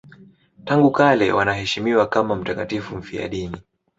[0.65, 3.57] Tangu kale wanaheshimiwa kama mtakatifu mfiadini.